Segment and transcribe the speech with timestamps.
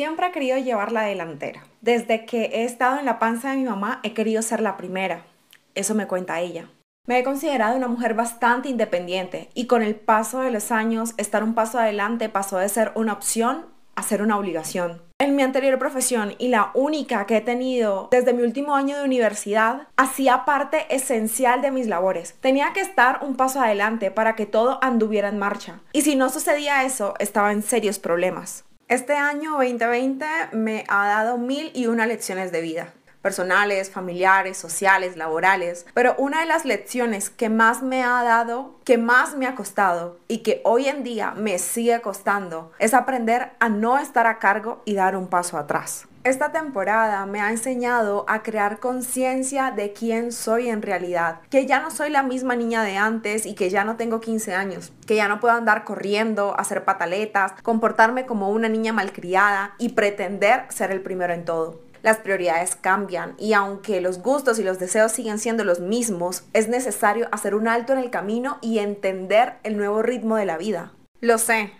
[0.00, 1.62] Siempre he querido llevar la delantera.
[1.82, 5.26] Desde que he estado en la panza de mi mamá he querido ser la primera.
[5.74, 6.70] Eso me cuenta ella.
[7.06, 11.44] Me he considerado una mujer bastante independiente y con el paso de los años estar
[11.44, 15.02] un paso adelante pasó de ser una opción a ser una obligación.
[15.18, 19.04] En mi anterior profesión y la única que he tenido desde mi último año de
[19.04, 22.36] universidad, hacía parte esencial de mis labores.
[22.40, 25.80] Tenía que estar un paso adelante para que todo anduviera en marcha.
[25.92, 28.64] Y si no sucedía eso, estaba en serios problemas.
[28.90, 32.92] Este año 2020 me ha dado mil y una lecciones de vida
[33.22, 38.98] personales, familiares, sociales, laborales, pero una de las lecciones que más me ha dado, que
[38.98, 43.68] más me ha costado y que hoy en día me sigue costando es aprender a
[43.68, 46.06] no estar a cargo y dar un paso atrás.
[46.22, 51.80] Esta temporada me ha enseñado a crear conciencia de quién soy en realidad, que ya
[51.80, 55.16] no soy la misma niña de antes y que ya no tengo 15 años, que
[55.16, 60.90] ya no puedo andar corriendo, hacer pataletas, comportarme como una niña malcriada y pretender ser
[60.90, 61.89] el primero en todo.
[62.02, 66.68] Las prioridades cambian y aunque los gustos y los deseos siguen siendo los mismos, es
[66.68, 70.92] necesario hacer un alto en el camino y entender el nuevo ritmo de la vida.
[71.20, 71.72] Lo sé,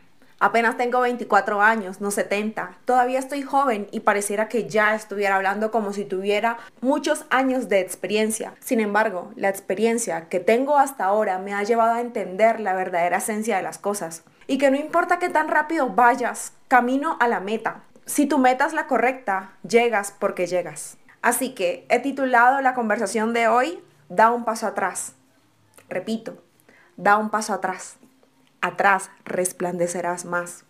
[0.42, 2.78] Apenas tengo 24 años, no 70.
[2.86, 7.80] Todavía estoy joven y pareciera que ya estuviera hablando como si tuviera muchos años de
[7.80, 8.54] experiencia.
[8.58, 13.18] Sin embargo, la experiencia que tengo hasta ahora me ha llevado a entender la verdadera
[13.18, 14.22] esencia de las cosas.
[14.46, 17.82] Y que no importa qué tan rápido vayas, camino a la meta.
[18.10, 20.98] Si tu meta es la correcta, llegas porque llegas.
[21.22, 25.14] Así que he titulado la conversación de hoy, Da un paso atrás.
[25.88, 26.42] Repito,
[26.96, 28.00] da un paso atrás
[28.60, 30.64] atrás resplandecerás más.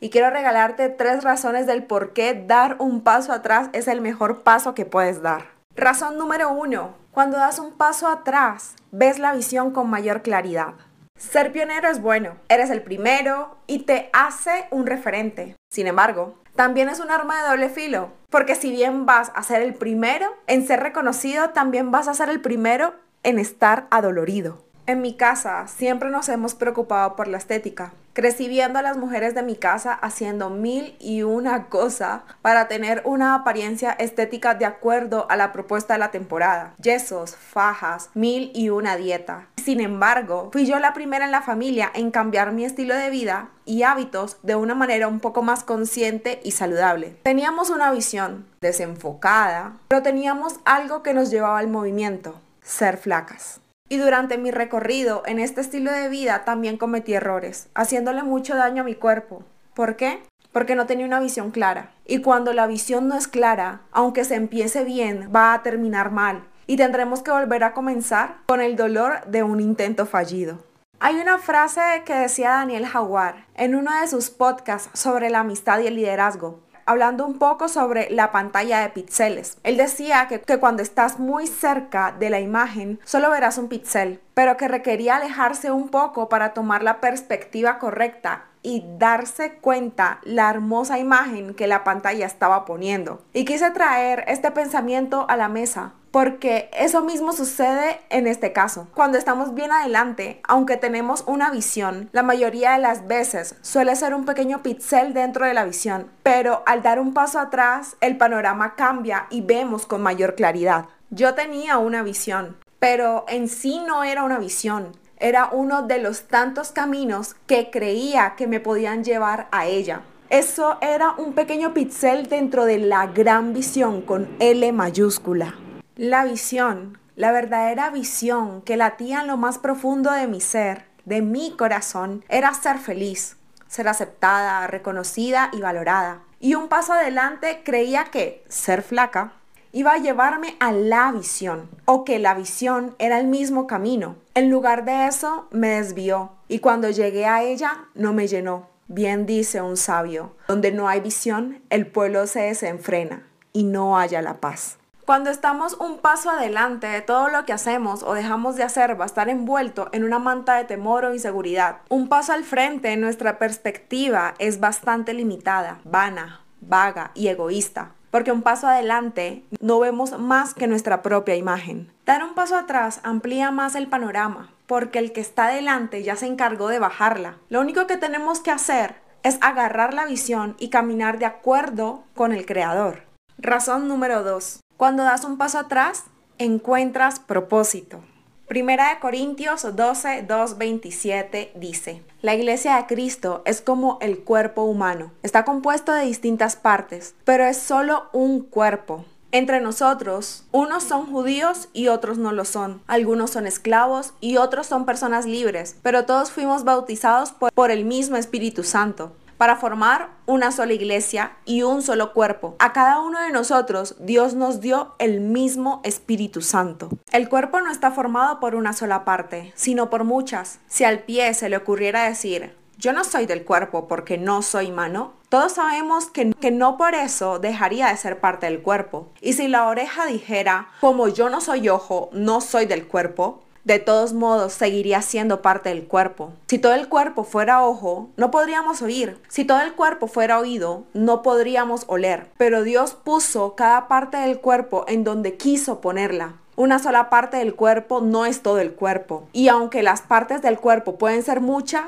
[0.00, 4.42] Y quiero regalarte tres razones del por qué dar un paso atrás es el mejor
[4.42, 5.46] paso que puedes dar.
[5.76, 10.74] Razón número uno, cuando das un paso atrás, ves la visión con mayor claridad.
[11.16, 15.54] Ser pionero es bueno, eres el primero y te hace un referente.
[15.70, 19.62] Sin embargo, también es un arma de doble filo, porque si bien vas a ser
[19.62, 24.58] el primero en ser reconocido, también vas a ser el primero en estar adolorido.
[24.84, 27.92] En mi casa siempre nos hemos preocupado por la estética.
[28.14, 33.34] Crecí a las mujeres de mi casa haciendo mil y una cosa para tener una
[33.34, 36.74] apariencia estética de acuerdo a la propuesta de la temporada.
[36.82, 39.46] Yesos, fajas, mil y una dieta.
[39.64, 43.48] Sin embargo, fui yo la primera en la familia en cambiar mi estilo de vida
[43.64, 47.16] y hábitos de una manera un poco más consciente y saludable.
[47.22, 53.62] Teníamos una visión desenfocada, pero teníamos algo que nos llevaba al movimiento, ser flacas.
[53.92, 58.80] Y durante mi recorrido en este estilo de vida también cometí errores, haciéndole mucho daño
[58.80, 59.44] a mi cuerpo.
[59.74, 60.22] ¿Por qué?
[60.50, 61.90] Porque no tenía una visión clara.
[62.06, 66.44] Y cuando la visión no es clara, aunque se empiece bien, va a terminar mal.
[66.66, 70.58] Y tendremos que volver a comenzar con el dolor de un intento fallido.
[70.98, 75.80] Hay una frase que decía Daniel Jaguar en uno de sus podcasts sobre la amistad
[75.80, 79.58] y el liderazgo hablando un poco sobre la pantalla de píxeles.
[79.62, 84.20] Él decía que, que, cuando estás muy cerca de la imagen solo verás un píxel,
[84.34, 90.50] pero que requería alejarse un poco para tomar la perspectiva correcta y darse cuenta la
[90.50, 93.22] hermosa imagen que la pantalla estaba poniendo.
[93.32, 98.86] Y quise traer este pensamiento a la mesa porque eso mismo sucede en este caso.
[98.94, 104.14] Cuando estamos bien adelante, aunque tenemos una visión, la mayoría de las veces suele ser
[104.14, 108.74] un pequeño pixel dentro de la visión, pero al dar un paso atrás, el panorama
[108.76, 110.84] cambia y vemos con mayor claridad.
[111.08, 116.24] Yo tenía una visión, pero en sí no era una visión, era uno de los
[116.24, 120.02] tantos caminos que creía que me podían llevar a ella.
[120.28, 125.54] Eso era un pequeño pixel dentro de la gran visión con L mayúscula.
[125.94, 131.22] La visión, la verdadera visión que latía en lo más profundo de mi ser, de
[131.22, 133.36] mi corazón, era ser feliz,
[133.68, 136.22] ser aceptada, reconocida y valorada.
[136.40, 139.34] Y un paso adelante creía que ser flaca
[139.72, 144.16] iba a llevarme a la visión o que la visión era el mismo camino.
[144.34, 148.68] En lugar de eso, me desvió y cuando llegué a ella no me llenó.
[148.88, 154.20] Bien dice un sabio, donde no hay visión, el pueblo se desenfrena y no haya
[154.20, 154.76] la paz.
[155.06, 159.04] Cuando estamos un paso adelante de todo lo que hacemos o dejamos de hacer va
[159.04, 161.78] a estar envuelto en una manta de temor o inseguridad.
[161.88, 168.42] Un paso al frente, nuestra perspectiva es bastante limitada, vana, vaga y egoísta porque un
[168.42, 171.90] paso adelante no vemos más que nuestra propia imagen.
[172.04, 176.26] Dar un paso atrás amplía más el panorama, porque el que está adelante ya se
[176.26, 177.38] encargó de bajarla.
[177.48, 182.32] Lo único que tenemos que hacer es agarrar la visión y caminar de acuerdo con
[182.32, 183.04] el creador.
[183.38, 184.60] Razón número 2.
[184.76, 186.04] Cuando das un paso atrás,
[186.36, 188.04] encuentras propósito.
[188.48, 194.64] Primera de Corintios 12, 2, 27 dice, la iglesia de Cristo es como el cuerpo
[194.64, 195.12] humano.
[195.22, 199.04] Está compuesto de distintas partes, pero es solo un cuerpo.
[199.30, 202.82] Entre nosotros, unos son judíos y otros no lo son.
[202.86, 207.86] Algunos son esclavos y otros son personas libres, pero todos fuimos bautizados por, por el
[207.86, 209.12] mismo Espíritu Santo
[209.42, 212.54] para formar una sola iglesia y un solo cuerpo.
[212.60, 216.90] A cada uno de nosotros Dios nos dio el mismo Espíritu Santo.
[217.10, 220.60] El cuerpo no está formado por una sola parte, sino por muchas.
[220.68, 224.70] Si al pie se le ocurriera decir, yo no soy del cuerpo porque no soy
[224.70, 229.08] mano, todos sabemos que, que, no por eso dejaría de ser parte del cuerpo.
[229.20, 233.78] Y si la oreja dijera, como yo no soy ojo, no soy del cuerpo, de
[233.78, 236.32] todos modos seguiría siendo parte del cuerpo.
[236.48, 239.18] Si todo el cuerpo fuera ojo, no podríamos oír.
[239.28, 242.26] Si todo el cuerpo fuera oído, no podríamos oler.
[242.36, 246.34] Pero Dios puso cada parte del cuerpo en donde quiso ponerla.
[246.56, 249.26] Una sola parte del cuerpo no es todo el cuerpo.
[249.32, 251.84] Y aunque las partes del cuerpo pueden ser muchas,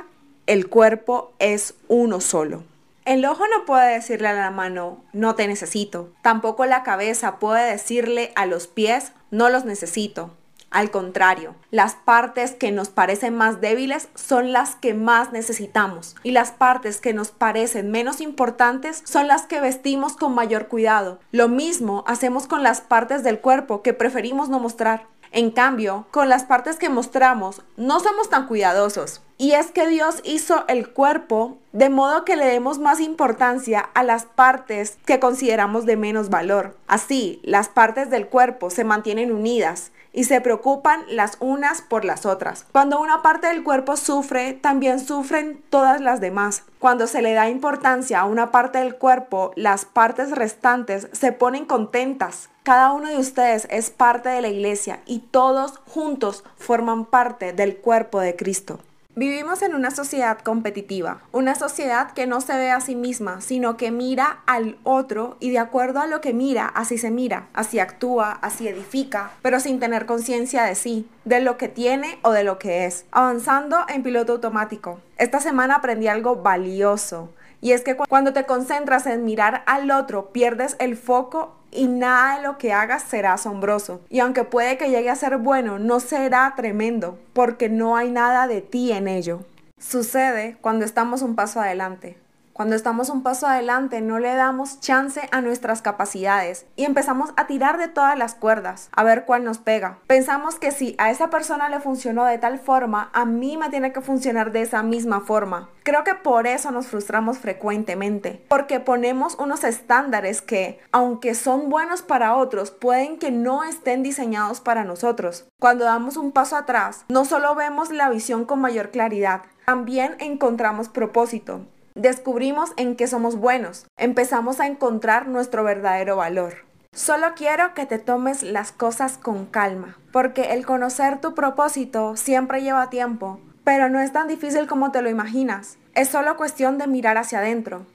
[0.46, 2.62] el cuerpo es uno solo.
[3.04, 6.10] El ojo no puede decirle a la mano, no te necesito.
[6.22, 10.30] Tampoco la cabeza puede decirle a los pies, no los necesito.
[10.74, 16.32] Al contrario, las partes que nos parecen más débiles son las que más necesitamos y
[16.32, 21.20] las partes que nos parecen menos importantes son las que vestimos con mayor cuidado.
[21.30, 25.06] Lo mismo hacemos con las partes del cuerpo que preferimos no mostrar.
[25.30, 29.20] En cambio, con las partes que mostramos no somos tan cuidadosos.
[29.36, 34.04] Y es que Dios hizo el cuerpo de modo que le demos más importancia a
[34.04, 36.76] las partes que consideramos de menos valor.
[36.86, 42.24] Así, las partes del cuerpo se mantienen unidas y se preocupan las unas por las
[42.24, 42.64] otras.
[42.72, 46.62] Cuando una parte del cuerpo sufre, también sufren todas las demás.
[46.78, 51.66] Cuando se le da importancia a una parte del cuerpo, las partes restantes se ponen
[51.66, 52.48] contentas.
[52.62, 57.76] Cada uno de ustedes es parte de la iglesia y todos juntos forman parte del
[57.76, 58.78] cuerpo de Cristo.
[59.16, 63.76] Vivimos en una sociedad competitiva, una sociedad que no se ve a sí misma, sino
[63.76, 67.78] que mira al otro y de acuerdo a lo que mira, así se mira, así
[67.78, 72.42] actúa, así edifica, pero sin tener conciencia de sí, de lo que tiene o de
[72.42, 73.06] lo que es.
[73.12, 74.98] Avanzando en piloto automático.
[75.16, 77.30] Esta semana aprendí algo valioso
[77.60, 82.36] y es que cuando te concentras en mirar al otro, pierdes el foco y nada
[82.36, 84.00] de lo que hagas será asombroso.
[84.08, 88.46] Y aunque puede que llegue a ser bueno, no será tremendo, porque no hay nada
[88.46, 89.40] de ti en ello.
[89.78, 92.16] Sucede cuando estamos un paso adelante.
[92.54, 97.48] Cuando estamos un paso adelante no le damos chance a nuestras capacidades y empezamos a
[97.48, 99.98] tirar de todas las cuerdas a ver cuál nos pega.
[100.06, 103.92] Pensamos que si a esa persona le funcionó de tal forma, a mí me tiene
[103.92, 105.68] que funcionar de esa misma forma.
[105.82, 112.02] Creo que por eso nos frustramos frecuentemente, porque ponemos unos estándares que, aunque son buenos
[112.02, 115.48] para otros, pueden que no estén diseñados para nosotros.
[115.58, 120.88] Cuando damos un paso atrás, no solo vemos la visión con mayor claridad, también encontramos
[120.88, 126.64] propósito descubrimos en qué somos buenos, empezamos a encontrar nuestro verdadero valor.
[126.94, 132.62] Solo quiero que te tomes las cosas con calma, porque el conocer tu propósito siempre
[132.62, 135.78] lleva tiempo, pero no es tan difícil como te lo imaginas.
[135.94, 137.86] Es solo cuestión de mirar hacia adentro.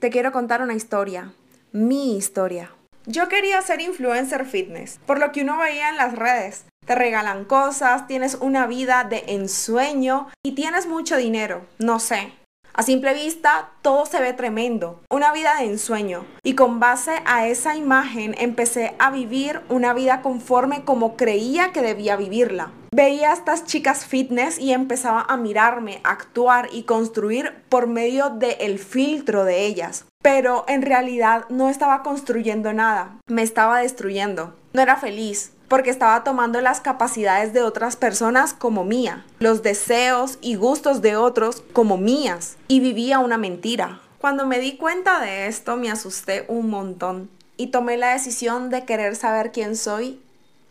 [0.00, 1.32] Te quiero contar una historia,
[1.72, 2.70] mi historia.
[3.06, 6.64] Yo quería ser influencer fitness, por lo que uno veía en las redes.
[6.86, 12.32] Te regalan cosas, tienes una vida de ensueño y tienes mucho dinero, no sé.
[12.76, 16.26] A simple vista, todo se ve tremendo, una vida de ensueño.
[16.42, 21.82] Y con base a esa imagen empecé a vivir una vida conforme como creía que
[21.82, 22.72] debía vivirla.
[22.92, 28.80] Veía a estas chicas fitness y empezaba a mirarme, actuar y construir por medio del
[28.80, 30.04] filtro de ellas.
[30.20, 34.54] Pero en realidad no estaba construyendo nada, me estaba destruyendo.
[34.72, 40.38] No era feliz, porque estaba tomando las capacidades de otras personas como mía, los deseos
[40.40, 44.00] y gustos de otros como mías, y vivía una mentira.
[44.18, 48.84] Cuando me di cuenta de esto me asusté un montón y tomé la decisión de
[48.84, 50.20] querer saber quién soy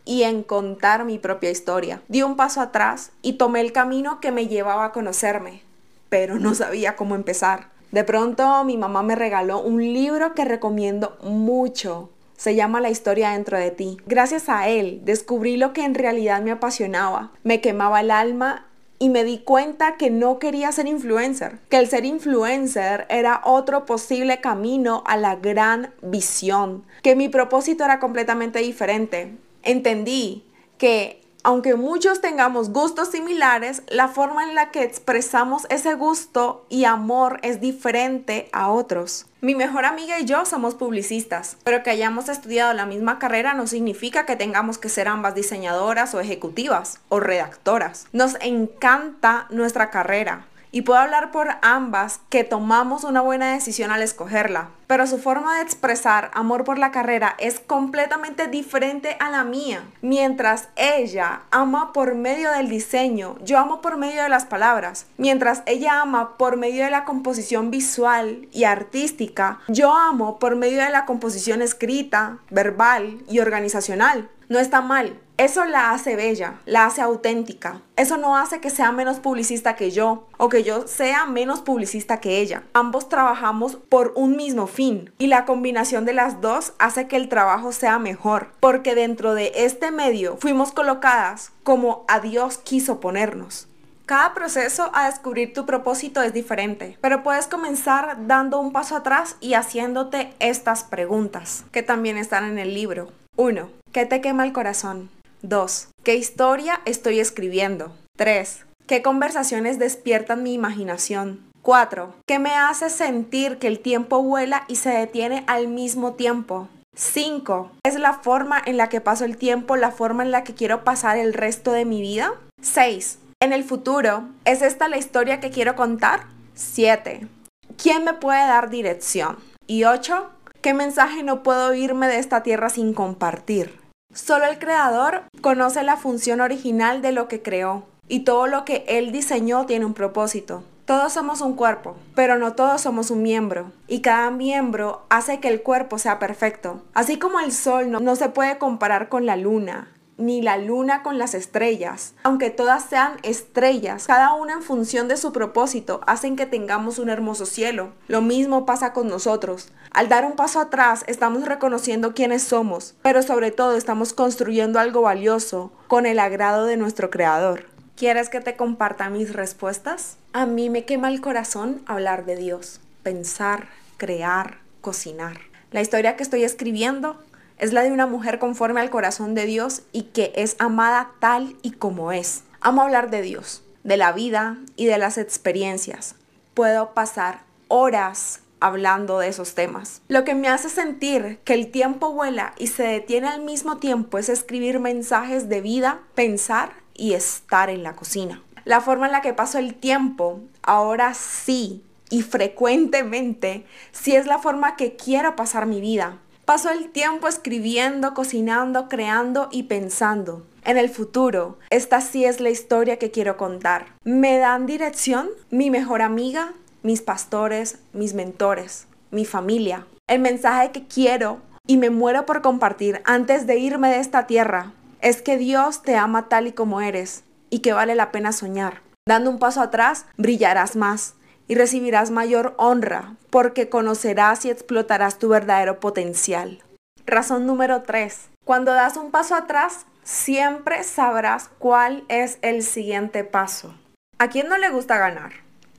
[0.06, 2.02] y en contar mi propia historia.
[2.08, 5.62] Di un paso atrás y tomé el camino que me llevaba a conocerme,
[6.10, 7.70] pero no sabía cómo empezar.
[7.92, 12.10] De pronto mi mamá me regaló un libro que recomiendo mucho
[12.44, 13.96] se llama La historia dentro de ti.
[14.06, 18.68] Gracias a él descubrí lo que en realidad me apasionaba, me quemaba el alma
[19.00, 23.86] y me di cuenta que no quería ser influencer, que el ser influencer era otro
[23.86, 29.38] posible camino a la gran visión, que mi propósito era completamente diferente.
[29.64, 30.44] Entendí
[30.78, 36.86] que Aunque muchos tengamos gustos similares, la forma en la que expresamos ese gusto y
[36.86, 39.26] amor es diferente a otros.
[39.42, 43.68] Mi mejor amiga y yo somos publicistas, pero que hayamos estudiado la misma carrera no
[43.68, 48.08] significa que tengamos que ser ambas diseñadoras o ejecutivas o redactoras.
[48.14, 54.02] Nos encanta nuestra carrera, y puedo hablar por ambas que tomamos una buena decisión al
[54.02, 59.44] escogerla, pero su forma de expresar amor por la carrera es completamente diferente a la
[59.44, 59.84] mía.
[60.02, 65.06] Mientras ella ama por medio del diseño, yo amo por medio de las palabras.
[65.18, 70.84] Mientras ella ama por medio de la composición visual y artística, yo amo por medio
[70.84, 74.28] de la composición escrita, verbal y organizacional.
[74.50, 77.82] No está mal, eso la hace bella, la hace auténtica.
[77.96, 82.20] Eso no hace que sea menos publicista que yo o que yo sea menos publicista
[82.20, 82.64] que ella.
[82.74, 87.30] Ambos trabajamos por un mismo fin y la combinación de las dos hace que el
[87.30, 93.68] trabajo sea mejor, porque dentro de este medio fuimos colocadas como a Dios quiso ponernos.
[94.06, 99.38] Cada proceso a descubrir tu propósito es diferente, pero puedes comenzar dando un paso atrás
[99.40, 103.10] y haciéndote estas preguntas, que también están en el libro.
[103.38, 103.70] 1.
[103.92, 105.10] ¿Qué te quema el corazón?
[105.44, 105.90] 2.
[106.04, 107.92] ¿Qué historia estoy escribiendo?
[108.18, 108.66] 3.
[108.88, 111.52] ¿Qué conversaciones despiertan mi imaginación?
[111.62, 112.16] 4.
[112.26, 116.70] ¿Qué me hace sentir que el tiempo vuela y se detiene al mismo tiempo?
[116.96, 117.72] 5.
[117.84, 120.86] ¿Es la forma en la que paso el tiempo la forma en la que quiero
[120.86, 122.34] pasar el resto de mi vida?
[122.62, 123.20] 6.
[123.42, 126.28] En el futuro, ¿es esta la historia que quiero contar?
[126.54, 127.28] 7.
[127.76, 129.38] ¿Quién me puede dar dirección?
[129.68, 130.30] Y 8.
[130.62, 133.83] ¿Qué mensaje no puedo irme de esta tierra sin compartir?
[134.14, 138.86] Solo el creador conoce la función original de lo que creó y todo lo que
[138.88, 140.64] él diseñó tiene un propósito.
[140.86, 145.48] Todos somos un cuerpo, pero no todos somos un miembro, y cada miembro hace que
[145.48, 146.84] el cuerpo sea perfecto.
[146.94, 149.88] Así como el sol no, no se puede comparar con la luna,
[150.26, 152.14] ni la luna con las estrellas.
[152.24, 157.10] Aunque todas sean estrellas, cada una en función de su propósito hacen que tengamos un
[157.10, 157.92] hermoso cielo.
[158.08, 159.70] Lo mismo pasa con nosotros.
[159.92, 165.02] Al dar un paso atrás estamos reconociendo quiénes somos, pero sobre todo estamos construyendo algo
[165.02, 167.66] valioso con el agrado de nuestro Creador.
[167.96, 170.18] ¿Quieres que te comparta mis respuestas?
[170.32, 175.38] A mí me quema el corazón hablar de Dios, pensar, crear, cocinar.
[175.72, 177.22] La historia que estoy escribiendo
[177.58, 181.56] es la de una mujer conforme al corazón de Dios y que es amada tal
[181.62, 182.44] y como es.
[182.62, 186.16] Amo hablar de Dios, de la vida y de las experiencias.
[186.54, 190.02] Puedo pasar horas hablando de esos temas.
[190.08, 194.18] Lo que me hace sentir que el tiempo vuela y se detiene al mismo tiempo
[194.18, 198.42] es escribir mensajes de vida, pensar y estar en la cocina.
[198.64, 204.40] La forma en la que paso el tiempo, ahora sí y frecuentemente, sí es la
[204.40, 206.20] forma que quiero pasar mi vida.
[206.46, 210.46] Paso el tiempo escribiendo, cocinando, creando y pensando.
[210.66, 213.86] En el futuro, esta sí es la historia que quiero contar.
[214.04, 219.88] Me dan dirección mi mejor amiga, mis pastores, mis mentores, mi familia.
[220.06, 224.74] El mensaje que quiero y me muero por compartir antes de irme de esta tierra
[225.00, 228.82] es que Dios te ama tal y como eres y que vale la pena soñar.
[229.08, 231.16] Dando un paso atrás, brillarás más
[231.48, 236.64] y recibirás mayor honra porque conocerás y explotarás tu verdadero potencial.
[237.06, 238.30] Razón número 3.
[238.46, 243.76] Cuando das un paso atrás, siempre sabrás cuál es el siguiente paso.
[244.20, 245.34] ¿A quién no le gusta ganar?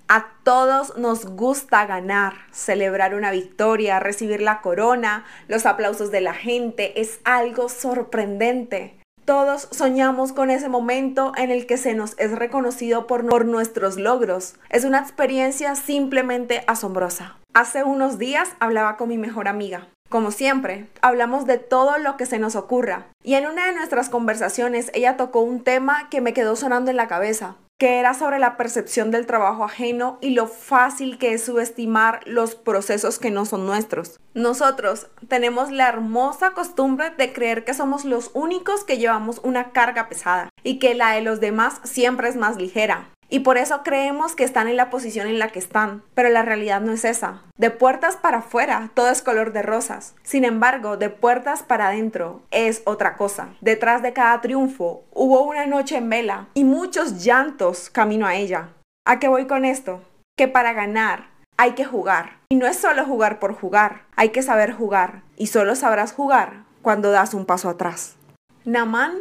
[0.07, 6.35] A todos nos gusta ganar, celebrar una victoria, recibir la corona, los aplausos de la
[6.35, 8.99] gente, es algo sorprendente.
[9.25, 14.57] Todos soñamos con ese momento en el que se nos es reconocido por, nuestros logros.
[14.69, 17.39] Es una experiencia simplemente asombrosa.
[17.55, 19.89] Hace unos días hablaba con mi mejor amiga.
[20.11, 23.07] Como siempre, hablamos de todo lo que se nos ocurra.
[23.23, 26.99] Y en una de nuestras conversaciones ella tocó un tema que me quedó sonando en
[26.99, 31.45] la cabeza que era sobre la percepción del trabajo ajeno y lo fácil que es
[31.45, 34.21] subestimar los procesos que no son nuestros.
[34.33, 40.09] Nosotros tenemos la hermosa costumbre de creer que somos los únicos que llevamos una carga
[40.09, 43.14] pesada y que la de los demás siempre es más ligera.
[43.29, 46.43] Y por eso creemos que están en la posición en la que están, pero la
[46.43, 47.43] realidad no es esa.
[47.57, 50.15] De puertas para afuera, todo es color de rosas.
[50.23, 53.49] Sin embargo, de puertas para adentro es otra cosa.
[53.61, 58.69] Detrás de cada triunfo hubo una noche en vela y muchos llantos camino a ella.
[59.07, 60.03] ¿A qué voy con esto?
[60.37, 62.39] Que para ganar hay que jugar.
[62.49, 65.23] Y no es solo jugar por jugar, hay que saber jugar.
[65.37, 68.17] Y solo sabrás jugar cuando das un paso atrás.
[68.65, 69.19] Naman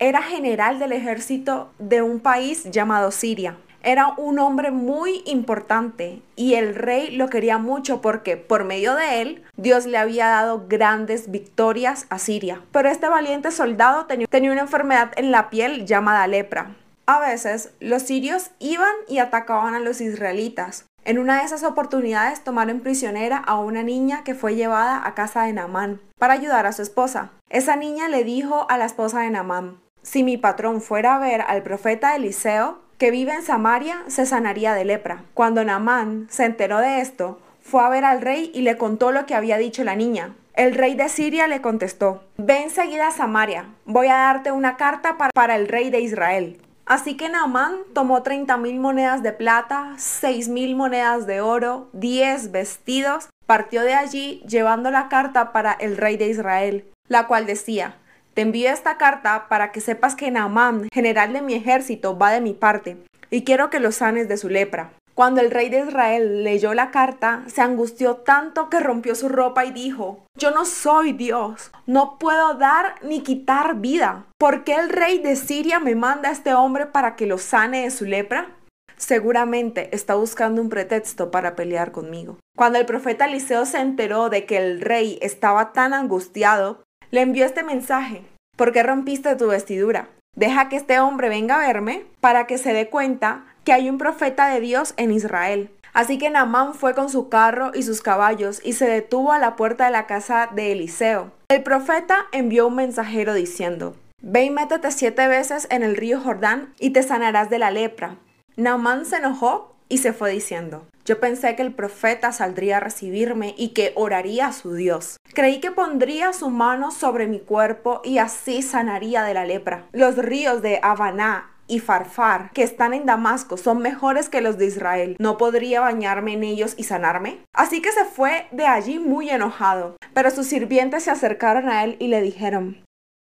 [0.00, 3.58] era general del ejército de un país llamado Siria.
[3.82, 9.22] era un hombre muy importante y el rey lo quería mucho porque por medio de
[9.22, 12.60] él Dios le había dado grandes victorias a Siria.
[12.72, 16.76] Pero este valiente soldado tenía una enfermedad en la piel llamada lepra.
[17.06, 20.84] A veces los sirios iban y atacaban a los israelitas.
[21.04, 25.44] En una de esas oportunidades tomaron prisionera a una niña que fue llevada a casa
[25.44, 27.30] de Naamán para ayudar a su esposa.
[27.48, 31.42] Esa niña le dijo a la esposa de Naamán, si mi patrón fuera a ver
[31.42, 35.24] al profeta Eliseo, que vive en Samaria, se sanaría de lepra.
[35.32, 39.26] Cuando Naamán se enteró de esto, fue a ver al rey y le contó lo
[39.26, 40.34] que había dicho la niña.
[40.54, 45.16] El rey de Siria le contestó, ve enseguida a Samaria, voy a darte una carta
[45.32, 46.60] para, el rey de Israel.
[46.84, 52.50] Así que Naamán tomó 30 mil monedas de plata, 6 mil monedas de oro, 10
[52.50, 57.96] vestidos, partió de allí llevando la carta para el rey de Israel, la cual decía,
[58.34, 62.40] te envío esta carta para que sepas que Naamán, general de mi ejército, va de
[62.40, 62.96] mi parte,
[63.30, 64.92] y quiero que lo sanes de su lepra.
[65.14, 69.64] Cuando el rey de Israel leyó la carta, se angustió tanto que rompió su ropa
[69.66, 74.24] y dijo, yo no soy Dios, no puedo dar ni quitar vida.
[74.38, 77.82] ¿Por qué el rey de Siria me manda a este hombre para que lo sane
[77.82, 78.56] de su lepra?
[78.96, 82.38] Seguramente está buscando un pretexto para pelear conmigo.
[82.56, 87.44] Cuando el profeta Eliseo se enteró de que el rey estaba tan angustiado, le envió
[87.44, 88.22] este mensaje.
[88.56, 90.08] ¿Por qué rompiste tu vestidura?
[90.36, 93.98] Deja que este hombre venga a verme para que se dé cuenta que hay un
[93.98, 95.70] profeta de Dios en Israel.
[95.92, 99.56] Así que Naamán fue con su carro y sus caballos y se detuvo a la
[99.56, 101.32] puerta de la casa de Eliseo.
[101.48, 106.74] El profeta envió un mensajero diciendo, Ve y métete siete veces en el río Jordán
[106.78, 108.18] y te sanarás de la lepra.
[108.56, 113.56] Naamán se enojó y se fue diciendo, yo pensé que el profeta saldría a recibirme
[113.58, 115.16] y que oraría a su Dios.
[115.34, 119.88] Creí que pondría su mano sobre mi cuerpo y así sanaría de la lepra.
[119.90, 124.66] Los ríos de Habaná y Farfar, que están en Damasco, son mejores que los de
[124.66, 125.16] Israel.
[125.18, 127.40] ¿No podría bañarme en ellos y sanarme?
[127.52, 129.96] Así que se fue de allí muy enojado.
[130.14, 132.84] Pero sus sirvientes se acercaron a él y le dijeron,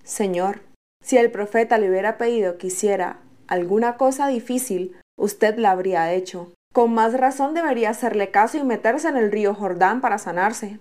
[0.02, 0.62] Señor,
[1.04, 3.18] si el profeta le hubiera pedido que hiciera
[3.48, 6.54] alguna cosa difícil, usted la habría hecho.
[6.76, 10.78] Con más razón debería hacerle caso y meterse en el río Jordán para sanarse.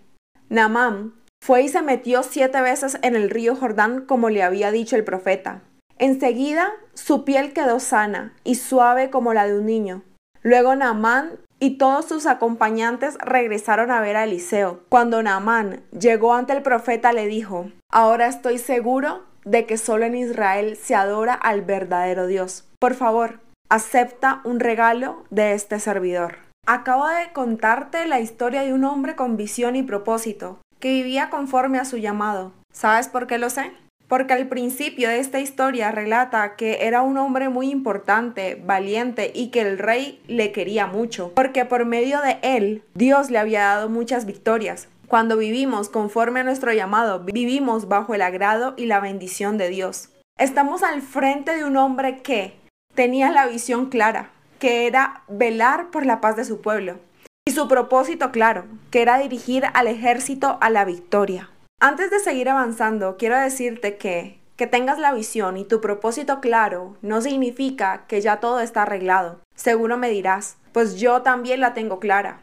[0.50, 4.98] Naamán fue y se metió siete veces en el río Jordán como le había dicho
[4.98, 5.62] el profeta.
[5.98, 10.04] Enseguida su piel quedó sana y suave como la de un niño.
[10.42, 14.82] Luego Naamán y todos sus acompañantes regresaron a ver a Eliseo.
[14.90, 20.16] Cuando Naamán llegó ante el profeta le dijo, Ahora estoy seguro de que solo en
[20.16, 22.68] Israel se adora al verdadero Dios.
[22.80, 26.38] Por favor, acepta un regalo de este servidor.
[26.68, 31.80] Acabo de contarte la historia de un hombre con visión y propósito, que vivía conforme
[31.80, 32.52] a su llamado.
[32.72, 33.72] ¿Sabes por qué lo sé?
[34.08, 39.50] Porque al principio de esta historia relata que era un hombre muy importante, valiente y
[39.50, 43.90] que el rey le quería mucho, porque por medio de él Dios le había dado
[43.90, 44.90] muchas victorias.
[45.08, 50.10] Cuando vivimos conforme a nuestro llamado, vivimos bajo el agrado y la bendición de Dios.
[50.38, 52.60] Estamos al frente de un hombre que,
[52.96, 57.00] tenía la visión clara, que era velar por la paz de su pueblo,
[57.48, 61.50] y su propósito claro, que era dirigir al ejército a la victoria.
[61.80, 66.96] Antes de seguir avanzando, quiero decirte que que tengas la visión y tu propósito claro
[67.02, 69.42] no significa que ya todo está arreglado.
[69.56, 72.40] Seguro me dirás, pues yo también la tengo clara.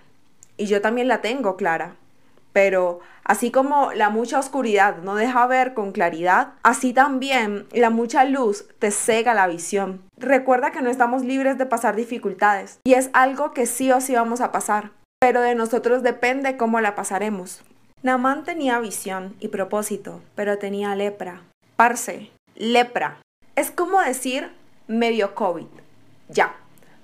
[0.59, 1.97] Y yo también la tengo clara.
[2.53, 8.25] Pero así como la mucha oscuridad no deja ver con claridad, así también la mucha
[8.25, 10.03] luz te cega la visión.
[10.17, 14.15] Recuerda que no estamos libres de pasar dificultades y es algo que sí o sí
[14.15, 17.63] vamos a pasar, pero de nosotros depende cómo la pasaremos.
[18.03, 21.43] Namán tenía visión y propósito, pero tenía lepra.
[21.77, 23.19] Parce, lepra.
[23.55, 24.51] Es como decir
[24.89, 25.69] medio COVID.
[26.29, 26.57] Ya,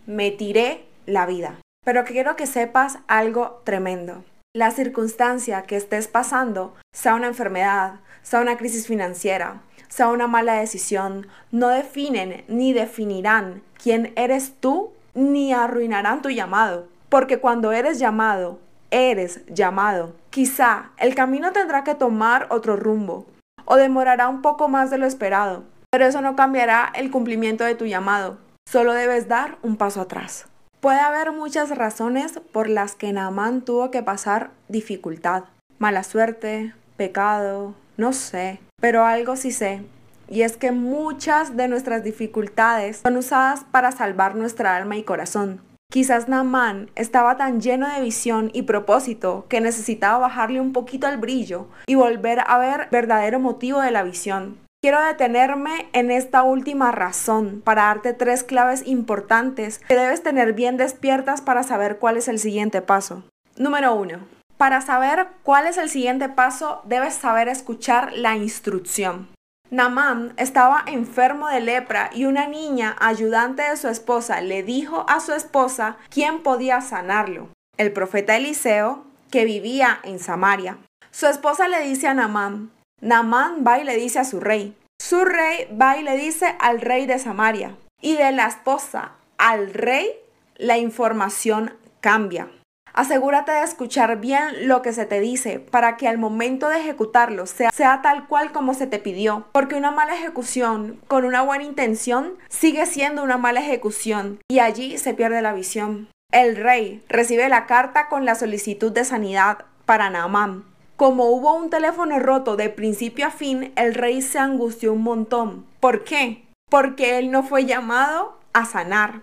[0.07, 1.55] me tiré la vida.
[1.85, 4.25] Pero quiero que sepas algo tremendo
[4.59, 10.55] la circunstancia que estés pasando, sea una enfermedad, sea una crisis financiera, sea una mala
[10.55, 16.89] decisión, no definen ni definirán quién eres tú ni arruinarán tu llamado.
[17.09, 18.59] Porque cuando eres llamado,
[18.91, 20.17] eres llamado.
[20.31, 23.27] Quizá el camino tendrá que tomar otro rumbo
[23.65, 27.77] o demorará un poco más de lo esperado, pero eso no cambiará el cumplimiento de
[27.77, 28.39] tu llamado.
[28.69, 30.49] Solo debes dar un paso atrás.
[30.81, 35.45] Puede haber muchas razones por las que Naamán tuvo que pasar dificultad.
[35.79, 38.61] Mala suerte, pecado, no sé.
[38.81, 39.83] Pero algo sí sé,
[40.29, 45.61] y es que muchas de nuestras dificultades son usadas para salvar nuestra alma y corazón.
[45.91, 51.17] Quizás Naamán estaba tan lleno de visión y propósito que necesitaba bajarle un poquito el
[51.17, 54.59] brillo y volver a ver verdadero motivo de la visión.
[54.81, 60.77] Quiero detenerme en esta última razón para darte tres claves importantes que debes tener bien
[60.77, 63.25] despiertas para saber cuál es el siguiente paso.
[63.57, 64.21] Número uno.
[64.57, 69.27] Para saber cuál es el siguiente paso, debes saber escuchar la instrucción.
[69.71, 75.19] Namán estaba enfermo de lepra y una niña ayudante de su esposa le dijo a
[75.19, 77.49] su esposa quién podía sanarlo.
[77.77, 80.79] El profeta Eliseo, que vivía en Samaria.
[81.11, 84.77] Su esposa le dice a Namán, Namán va y le dice a su rey.
[85.01, 87.77] Su rey va y le dice al rey de Samaria.
[88.01, 90.09] Y de la esposa al rey,
[90.57, 92.49] la información cambia.
[92.93, 97.47] Asegúrate de escuchar bien lo que se te dice para que al momento de ejecutarlo
[97.47, 99.47] sea, sea, tal cual como se te pidió.
[99.53, 104.99] Porque una mala ejecución con una buena intención sigue siendo una mala ejecución y allí
[104.99, 106.09] se pierde la visión.
[106.33, 110.65] El rey recibe la carta con la solicitud de sanidad para Naamán.
[110.99, 115.65] Como hubo un teléfono roto de principio a fin, el rey se angustió un montón.
[115.79, 116.43] ¿Por qué?
[116.69, 119.21] Porque él no fue llamado a sanar.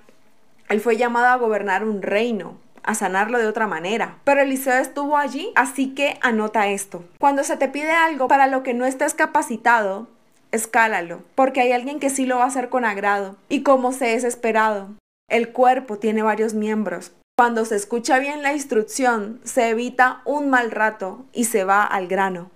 [0.69, 4.19] Él fue llamado a gobernar un reino, a sanarlo de otra manera.
[4.23, 7.03] Pero Eliseo estuvo allí, así que anota esto.
[7.19, 10.07] Cuando se te pide algo para lo que no estés capacitado,
[10.53, 14.13] escálalo, porque hay alguien que sí lo va a hacer con agrado y como se
[14.13, 14.91] es esperado.
[15.29, 20.71] El cuerpo tiene varios miembros, cuando se escucha bien la instrucción, se evita un mal
[20.71, 22.49] rato y se va al grano.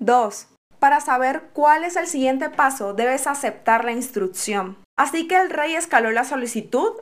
[0.00, 0.48] 2.
[0.80, 4.76] Para saber cuál es el siguiente paso, debes aceptar la instrucción.
[4.98, 6.92] Así que el rey escaló la solicitud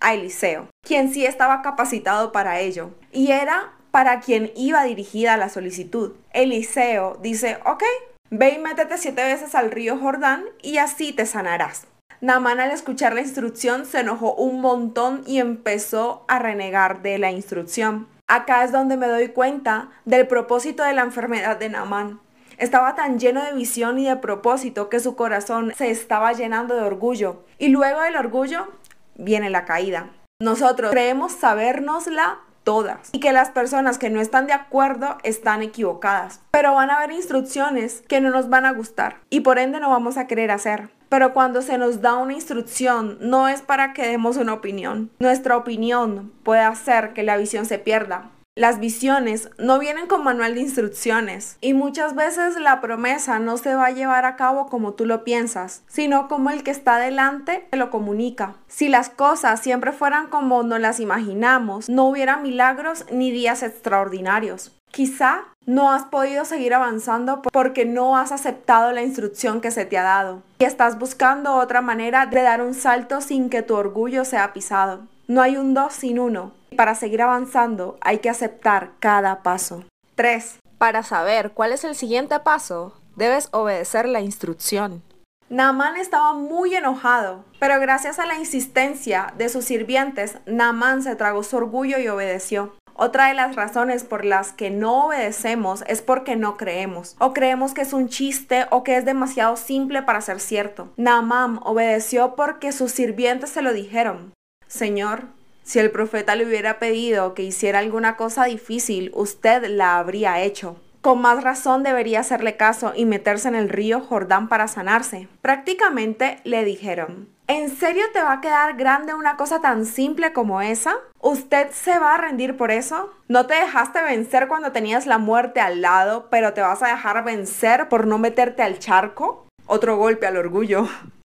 [0.00, 5.48] a Eliseo, quien sí estaba capacitado para ello, y era para quien iba dirigida la
[5.48, 6.16] solicitud.
[6.32, 7.84] Eliseo dice, ok,
[8.30, 11.86] ve y métete siete veces al río Jordán y así te sanarás.
[12.20, 17.30] Naamán al escuchar la instrucción se enojó un montón y empezó a renegar de la
[17.30, 18.08] instrucción.
[18.26, 22.20] Acá es donde me doy cuenta del propósito de la enfermedad de Naamán.
[22.58, 26.82] Estaba tan lleno de visión y de propósito que su corazón se estaba llenando de
[26.82, 27.42] orgullo.
[27.58, 28.68] Y luego del orgullo
[29.14, 30.10] viene la caída.
[30.40, 36.40] Nosotros creemos sabérnosla todas y que las personas que no están de acuerdo están equivocadas.
[36.50, 39.90] Pero van a haber instrucciones que no nos van a gustar y por ende no
[39.90, 40.90] vamos a querer hacer.
[41.08, 45.10] Pero cuando se nos da una instrucción, no es para que demos una opinión.
[45.18, 48.30] Nuestra opinión puede hacer que la visión se pierda.
[48.56, 53.74] Las visiones no vienen con manual de instrucciones y muchas veces la promesa no se
[53.74, 57.66] va a llevar a cabo como tú lo piensas, sino como el que está delante
[57.70, 58.56] te lo comunica.
[58.66, 64.76] Si las cosas siempre fueran como nos las imaginamos, no hubiera milagros ni días extraordinarios.
[64.90, 69.96] Quizá no has podido seguir avanzando porque no has aceptado la instrucción que se te
[69.96, 74.24] ha dado y estás buscando otra manera de dar un salto sin que tu orgullo
[74.24, 75.06] sea pisado.
[75.30, 76.50] No hay un dos sin uno.
[76.76, 79.84] Para seguir avanzando hay que aceptar cada paso.
[80.16, 80.58] 3.
[80.76, 85.04] Para saber cuál es el siguiente paso, debes obedecer la instrucción.
[85.48, 91.44] Naamán estaba muy enojado, pero gracias a la insistencia de sus sirvientes, Naamán se tragó
[91.44, 92.74] su orgullo y obedeció.
[92.94, 97.72] Otra de las razones por las que no obedecemos es porque no creemos, o creemos
[97.72, 100.88] que es un chiste o que es demasiado simple para ser cierto.
[100.96, 104.32] Naamán obedeció porque sus sirvientes se lo dijeron.
[104.70, 105.24] Señor,
[105.64, 110.76] si el profeta le hubiera pedido que hiciera alguna cosa difícil, usted la habría hecho.
[111.00, 115.28] Con más razón debería hacerle caso y meterse en el río Jordán para sanarse.
[115.42, 120.62] Prácticamente le dijeron, ¿En serio te va a quedar grande una cosa tan simple como
[120.62, 120.94] esa?
[121.20, 123.12] ¿Usted se va a rendir por eso?
[123.26, 127.24] ¿No te dejaste vencer cuando tenías la muerte al lado, pero te vas a dejar
[127.24, 129.48] vencer por no meterte al charco?
[129.66, 130.88] Otro golpe al orgullo.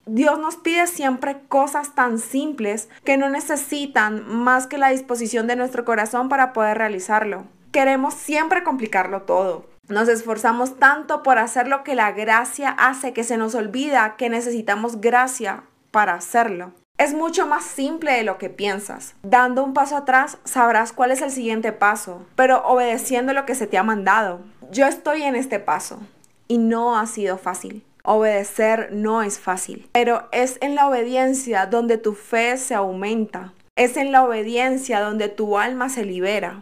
[0.07, 5.55] Dios nos pide siempre cosas tan simples que no necesitan más que la disposición de
[5.55, 7.45] nuestro corazón para poder realizarlo.
[7.71, 9.65] Queremos siempre complicarlo todo.
[9.87, 14.29] Nos esforzamos tanto por hacer lo que la gracia hace que se nos olvida que
[14.29, 16.71] necesitamos gracia para hacerlo.
[16.99, 19.15] Es mucho más simple de lo que piensas.
[19.23, 23.67] Dando un paso atrás sabrás cuál es el siguiente paso, pero obedeciendo lo que se
[23.67, 24.41] te ha mandado.
[24.71, 25.99] Yo estoy en este paso
[26.47, 27.83] y no ha sido fácil.
[28.05, 33.53] Obedecer no es fácil, pero es en la obediencia donde tu fe se aumenta.
[33.75, 36.61] Es en la obediencia donde tu alma se libera.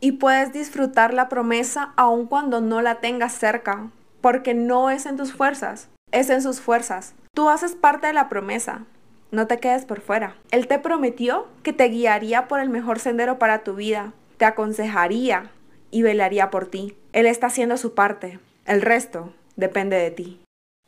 [0.00, 5.16] Y puedes disfrutar la promesa aun cuando no la tengas cerca, porque no es en
[5.16, 7.14] tus fuerzas, es en sus fuerzas.
[7.34, 8.84] Tú haces parte de la promesa.
[9.32, 10.36] No te quedes por fuera.
[10.52, 15.50] Él te prometió que te guiaría por el mejor sendero para tu vida, te aconsejaría
[15.90, 16.96] y velaría por ti.
[17.12, 18.38] Él está haciendo su parte.
[18.64, 20.43] El resto depende de ti.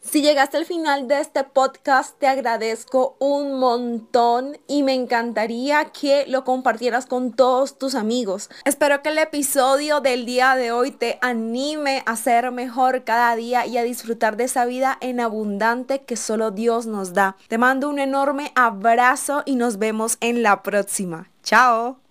[0.08, 6.26] Si llegaste al final de este podcast, te agradezco un montón y me encantaría que
[6.28, 8.48] lo compartieras con todos tus amigos.
[8.64, 13.66] Espero que el episodio del día de hoy te anime a ser mejor cada día
[13.66, 17.36] y a disfrutar de esa vida en abundante que solo Dios nos da.
[17.48, 21.30] Te mando un enorme abrazo y nos vemos en la próxima.
[21.42, 21.98] Chao.